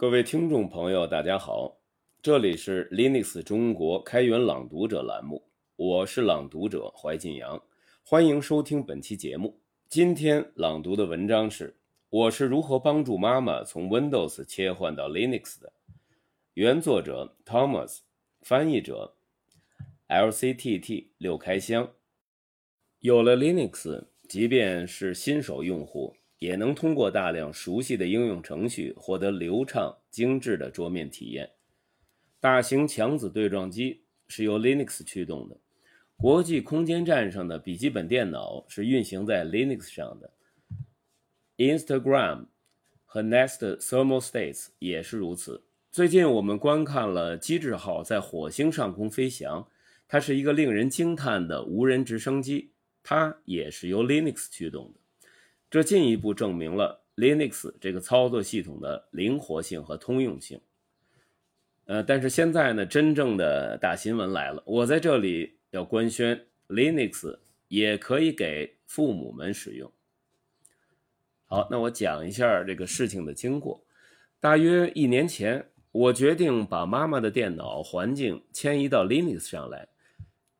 [0.00, 1.80] 各位听众朋友，大家好，
[2.22, 5.42] 这里是 Linux 中国开源朗读者栏目，
[5.74, 7.60] 我是朗读者怀晋阳，
[8.04, 9.58] 欢迎收听本期节目。
[9.88, 11.70] 今天朗读的文章是
[12.10, 15.72] 《我是如何帮助妈妈从 Windows 切换到 Linux》的，
[16.54, 18.02] 原作者 Thomas，
[18.42, 19.16] 翻译者
[20.06, 21.90] LCTT 六开箱。
[23.00, 26.14] 有了 Linux，即便是新手用户。
[26.38, 31.50] 也能通过大量熟悉的应用程序获得流畅精致的桌面体验。
[32.40, 35.56] 大型强子对撞机是由 Linux 驱动的，
[36.16, 40.32] 国际空间站上的笔记本电脑是运行在 Linux 上的。
[41.56, 42.46] Instagram
[43.04, 45.64] 和 Nest Thermostats 也是如此。
[45.90, 49.66] 最近我们观看了机智号在火星上空飞翔，
[50.06, 52.70] 它是一个令人惊叹的无人直升机，
[53.02, 55.00] 它也是由 Linux 驱动的。
[55.70, 60.60] 这进一步证明了 Linux 这个操作系统的灵活性和通用性。
[61.84, 69.90] 呃，但是现在呢，真正的大新闻来了，我在这里要官宣，Linux 也可以给父母们使用。
[71.46, 73.82] 好，那我讲一下这个事情的经过。
[74.38, 79.88] 大约一年前，我决定把妈妈的电脑环境迁移到 Linux 上来。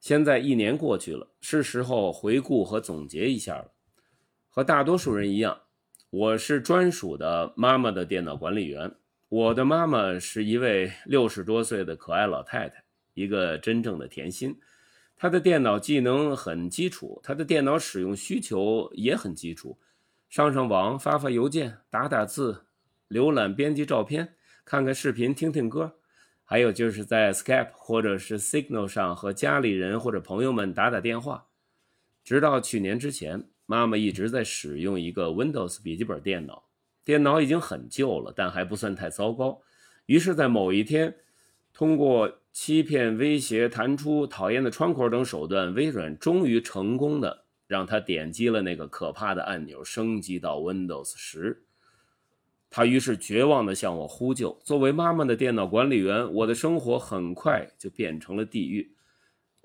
[0.00, 3.72] 现在一年过去了，是时候回顾和总结一下了。
[4.56, 5.62] 和大多数人一样，
[6.10, 8.94] 我是专属的妈妈的电脑管理员。
[9.28, 14.56] 我的妈妈是一位六十多岁的可爱老太太，一个真正的甜心。
[15.16, 19.76] 她的电脑技能很基础，她的电脑使用需求也很基础，
[20.28, 22.66] 上上网、发发邮件、打打字、
[23.08, 25.96] 浏览、编辑照片、看看视频、听听歌，
[26.44, 31.48] 还有就是在 Skype 或者是 Signal 上和家里人或者朋友们打打电话。
[32.22, 33.48] 直到去年之前。
[33.66, 36.64] 妈妈一直在使用一个 Windows 笔记本电脑，
[37.04, 39.60] 电脑已经很旧了，但还不算太糟糕。
[40.06, 41.16] 于是，在某一天，
[41.72, 51.64] 通过欺骗、威胁、弹出讨厌的窗口等手段，微软终于成功的让他点击了那个可怕的按钮，升级到 Windows 十。
[52.68, 54.58] 他于是绝望地向我呼救。
[54.62, 58.92] 作为妈妈的电脑管理员，我的生活很快就变成了地狱。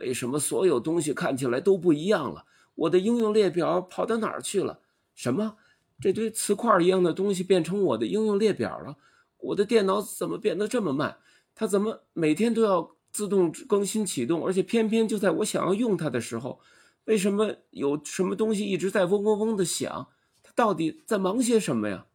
[0.00, 2.46] 为什么所有东西看起来都不一样了？
[2.82, 4.80] 我的应用列表跑到哪儿去了？
[5.14, 5.56] 什么？
[6.00, 8.96] 这堆磁块一样的东西变成我的应用列表了？
[9.38, 11.18] 我的电脑怎么变得这么慢？
[11.54, 14.44] 它怎么每天都要自动更新启动？
[14.44, 16.58] 而且偏偏就在我想要用它的时候，
[17.04, 20.08] 为什么有什么东西一直在嗡嗡嗡的响？
[20.42, 22.06] 它到底在忙些什么呀？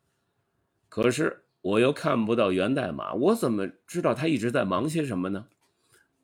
[0.89, 5.47] 可是我又看不到源代码，我怎么知道它一直在忙些什么呢？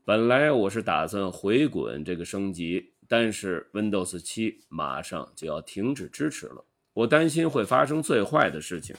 [0.04, 2.92] 本来我是打算回滚这个升级。
[3.16, 8.96] 但是 Windows 7马上就要停止支持了，我担心会发生最坏的事情。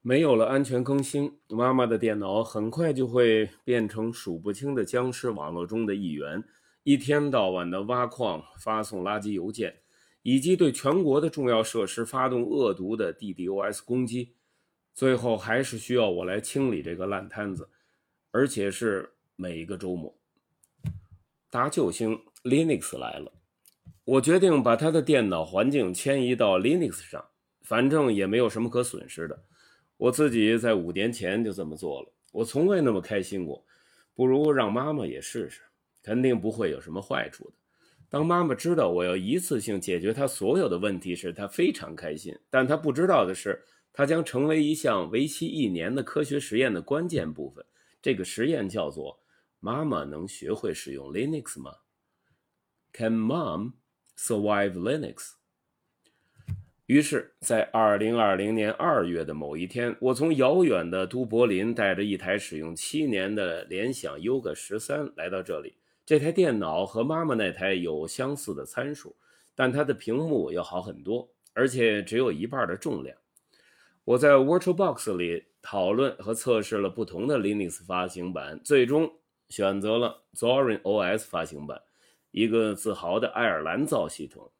[0.00, 6.42] 没有了安全更新，妈妈的电脑很快就会变成数不清的僵尸网络中的一员，
[6.82, 9.80] 一天到晚的挖矿、发送垃圾邮件，
[10.22, 14.34] 以及对全国的重要设施发动恶毒的 DDoS 攻击。
[14.94, 17.68] 最后还是需要我来清理这个烂摊子，
[18.30, 20.16] 而且是每一个周末。
[21.50, 23.32] 大救星 Linux 来了。
[24.08, 27.22] 我决定把他的电脑环境迁移到 Linux 上，
[27.60, 29.44] 反正也没有什么可损失的。
[29.98, 33.62] 我自己在五年前就这么做了，我从未那么开心过。
[34.14, 35.60] 不如让妈妈也试试，
[36.02, 37.52] 肯定不会有什么坏处的。
[38.08, 42.34] 当妈妈知道我要一次性解决她所有的问题时，她非常开心。
[42.48, 47.62] 但她不知道的是，她将成为一项为期一年的科学实验的关键部分。
[48.00, 49.20] 这个实验叫做
[49.60, 51.72] “妈妈能学会使用 Linux 吗
[52.94, 53.72] ？”Can mom?
[54.18, 55.34] Survive Linux。
[56.86, 65.74] 于是，在二零二零年二月的某一天，我从遥远的都柏林带着一台使用七年的联想 Yoga 十三来到这里。
[66.04, 69.14] 这台电脑和妈妈那台有相似的参数，
[69.54, 73.16] 但它的屏幕要好很多，而且只有一半的重量。
[74.04, 79.12] 我在 VirtualBox 里讨论和测试了不同的 Linux 发行版，最终
[79.50, 81.82] 选择了 Zorin OS 发行版。
[82.30, 84.50] 一个自豪的爱尔兰造系统，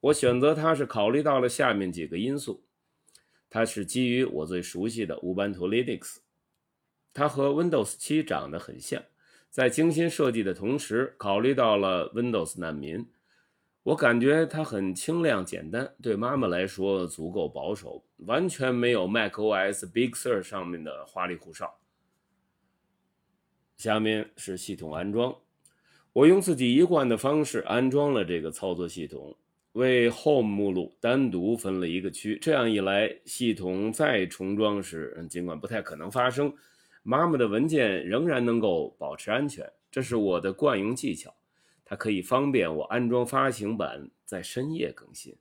[0.00, 2.64] 我选择它是考虑到了下面几个因素：
[3.48, 6.18] 它是基于我最熟悉的 Ubuntu Linux，
[7.12, 9.02] 它和 Windows 7长得很像，
[9.48, 13.08] 在精心设计的同时，考虑到了 Windows 难民。
[13.84, 21.78] 我感觉它很轻量简单，对妈妈来说足够保守，完全没有 macOS Big Sur 上面的花里胡哨。
[23.76, 25.36] 下面是系统安装。
[26.14, 29.36] 我用自己一贯的方式安装了这个操作系统。
[29.72, 36.54] 为 Home 目录单独分了一个区，这样一来，系统再重装时，尽管不太可能发生，
[37.02, 39.68] 妈妈的文件仍然能够保持安全。
[39.90, 41.34] 这是我的惯用技巧，
[41.84, 45.34] 它可以方便我安装发行版在深夜更新。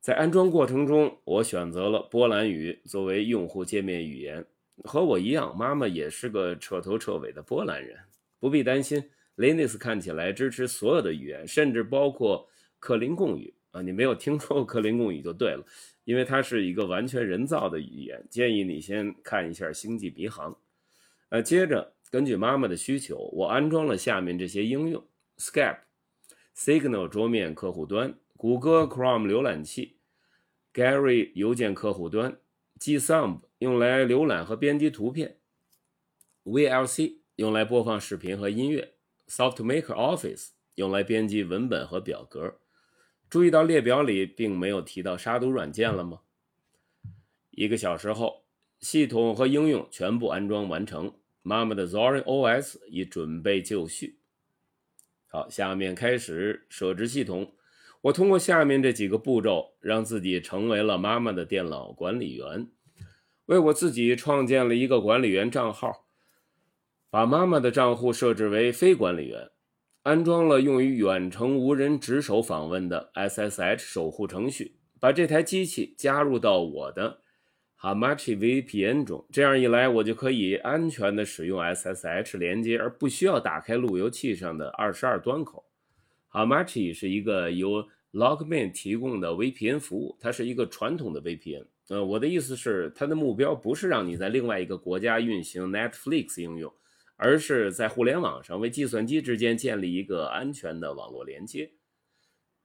[0.00, 4.44] 在安装过程中，我选择了波兰语作为用户界面语言。
[4.82, 7.96] 和我一样，妈妈也是个彻头彻尾的波兰人。
[8.40, 9.02] 不必担心
[9.36, 12.48] ，Linux 看起来支持所有的语言，甚至包括。
[12.80, 15.64] 克林贡语啊，你没有听说过 克林贡语就对了，
[16.04, 18.22] 因为它是一个完全人造的语言。
[18.28, 20.52] 建议你先看一下《星际迷航》。
[21.30, 25.02] 呃，接着根据妈妈的需求，我安装了下面这些应用
[25.38, 25.78] ：Skype、
[26.54, 29.96] Signal 桌面客户端、谷歌 Chrome 浏览器、
[30.74, 32.36] Gary 邮件客户端、
[32.78, 35.38] Gsump 用来浏览和编辑图片、
[36.44, 38.93] VLC 用来播放视频和音乐、
[39.34, 42.60] SoftMaker Office 用来编辑文本和表格。
[43.28, 46.20] 注意到列表里并没有提到杀毒软件了吗？
[47.50, 48.44] 一个小时后，
[48.78, 54.20] 系统和应用全部安装完成，妈妈的 Zorin OS 已准备就绪。
[55.26, 57.54] 好，下面开始设置系统。
[58.02, 62.68] 我通过下面这几个步骤，让自己成为了妈妈的电脑管理员，
[63.46, 66.03] 为我自己创建了一个管理员账号，
[67.14, 69.48] 把妈妈的账户设置为非管理员。
[70.02, 77.20] 安装了用于远程无人值守访问的 SSH 守护程序，把这台机器加入到我的
[77.80, 79.24] Hamachi VPN 中。
[79.30, 85.64] 这样一来，我就可以安全的使用 SSH 连接，而不需要打开路由器上的二十二端口。
[86.32, 91.64] Hamachi 是一个由 Logmein 提供的 VPN 服务，它是一个传统的 VPN。
[91.90, 96.74] 呃，我的意思是，它的目标不是让你在另外一个国家运行 Netflix 应用。
[97.16, 101.72] 而是在互联网上为计算机之间建立一个安全的网络连接，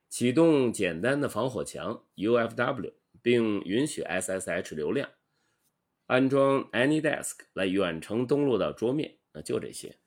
[0.10, 5.10] 启动简单的防火墙 UFW，并允许 SSH 流量，
[6.08, 9.18] 安装 AnyDesk 来远程登录到桌面。
[9.34, 9.98] 那就这些。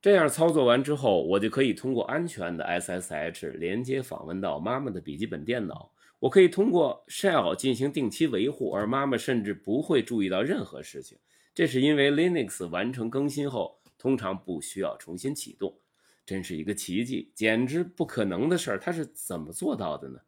[0.00, 5.92] 这样操作完之后，我就可以通过安全的 SSH 连接访问到妈妈的笔记本电脑。
[6.20, 11.18] 我可以通过 Shell 进行定期维护，而妈妈甚至不会注意到任何事情。
[11.54, 15.78] 这是因为 Linux 完成更新后，通常不需要重新启动，
[16.24, 18.78] 真是一个奇迹，简直不可能的事儿。
[18.78, 20.20] 他是怎么做到的呢？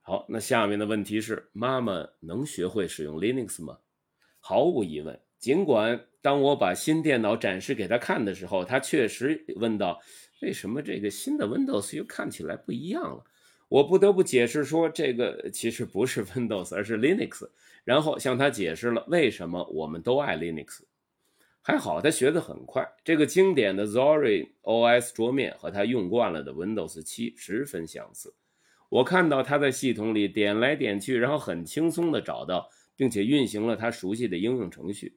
[0.00, 3.78] 好，那下面的问题是：妈妈能学会使用 Linux 吗？
[4.40, 5.18] 毫无疑问。
[5.38, 10.00] 尽管当我把新电脑展示给他看的时候，他确实问道
[10.42, 13.24] ：“为什么这个新的 Windows 又看起来不一样了？”
[13.72, 17.48] 我不得不解释说，这个其实不是 Windows，而是 Linux。
[17.84, 20.82] 然后向他解释了为什么我们都爱 Linux。
[21.62, 22.86] 还好他学得很快。
[23.02, 28.34] 这个经典的 Zori OS 桌面和他用惯了的 Windows 7十分相似。
[28.90, 35.16] 我看到他在系统里点来点去，然后很轻松地找到并且运行了他熟悉的应用程序。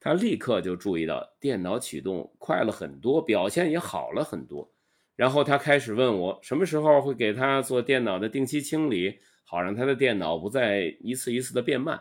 [0.00, 4.72] 他立刻就注意到电脑启动快了很多，表现也好了很多。
[5.22, 9.20] 然后他开始问我什么时候会给他做电脑的定期清理。
[9.44, 12.00] 好让他的电脑不再一次一次的变慢。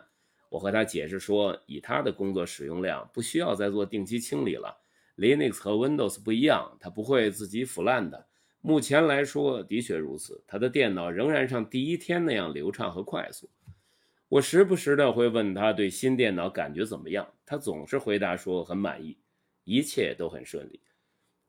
[0.50, 4.76] 我和他解释说，以他的工作使用量，不需要再做定期清理了。
[5.18, 8.26] Linux 和 Windows 不一样，它不会自己腐烂的。
[8.60, 10.44] 目前来说，的确如此。
[10.48, 13.48] 他的电脑仍然像第一天那样流畅和快速。
[14.30, 19.16] 我时不时的会问他对新电脑感觉怎么样，他总是回答说很满意，
[19.64, 20.80] 一切都很顺利。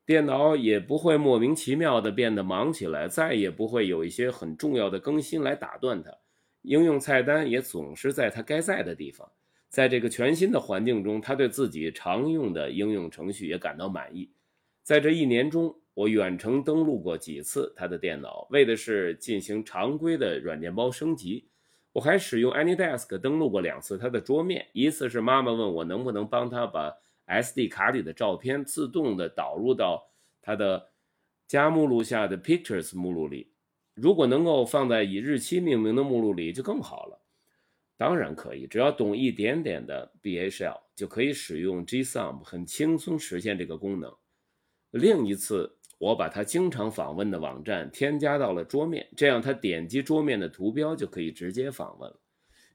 [0.04, 6.11] 电脑也不会莫名其妙的变得忙起来，再也不会有一些很重要的更新来打断它。
[6.62, 9.30] 应用菜单也总是在它该在的地方。
[9.68, 14.28] 在这个全新的环境中，他对自己常用的应用程序也感到满意。
[14.82, 21.47] 在这一年中，我远程登录过几次他的电脑，为的是进行常规的软件包升级。
[21.92, 26.92] 我还使用 AnyDesk 登录过两次他的桌面，一次是妈妈问我能不能帮他把。
[27.26, 30.11] SD 卡里的照片自动的导入到
[30.41, 30.91] 它的
[31.47, 33.52] 加目录下的 Pictures 目录里，
[33.95, 37.21] 如果能够放在以日期命名的目录里就更好了。
[37.97, 44.12] 当然可以，只要懂一点点的 BHL 就可以使用 GSUM 很轻松实现这个功能。
[44.91, 52.21] 另一次，我把他经常访问的网站添加到了桌面，这样他点击桌面的图标就可以直接访问了。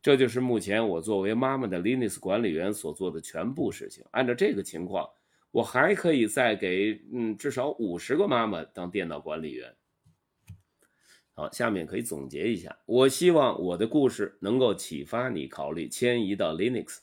[0.01, 4.05] 这就是目前我作为妈妈的 Linux 管理员所做的全部事情。
[4.11, 5.09] 按照这个情况，
[5.51, 9.73] 我还可以再给嗯至少五十个妈妈当电脑管理员。
[11.33, 12.77] 好，下面可以总结一下。
[12.85, 16.99] 我希望我的故事能够启发你考虑迁移到 Linux。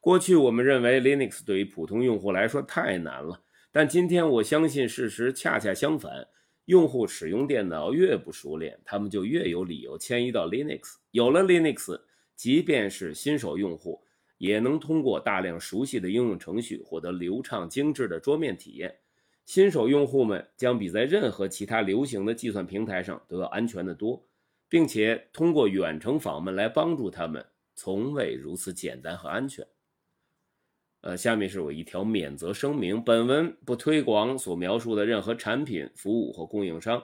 [0.00, 6.28] 过去我们认为 Linux 对于普通用户来说太难了，但今天我相信事实恰恰相反。
[6.64, 10.96] 用户使用电脑越不熟练，他们就越有理由迁移到 Linux。
[11.12, 12.00] 有了 Linux，
[12.36, 14.04] 即便是新手用户，
[14.38, 18.94] 也能通过大量熟悉的应用程序获得流畅精致的桌面体验。
[19.46, 24.28] 新手用户们将比在任何其他流行的计算平台上都要安全得多，
[24.68, 29.66] 并且通过远程访问来帮助他们，从未如此简单和安全。
[31.02, 37.00] 呃，下面是我一条免责声明：本文不推广所描述的任何产品、服务或供应商，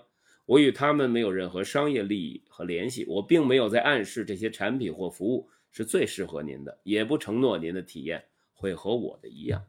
[0.52, 3.06] 我与他们没有任何商业利益和联系。
[3.08, 9.64] 我并没有在暗示这些产品或服务是最适合您的，也不承诺您的体验会和我的一样。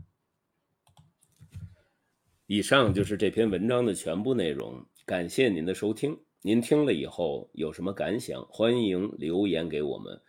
[2.47, 6.19] 以上就是这篇文章的全部内容，感谢您的收听。
[6.41, 8.45] 您听了以后有什么感想？
[8.49, 10.19] 欢迎留言给我们。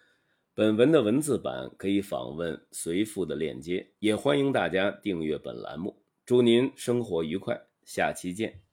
[0.54, 6.00] 本文的文字版可以访问随附的链接，也欢迎大家订阅本栏目。
[6.24, 8.63] 祝您生活愉快，下期见。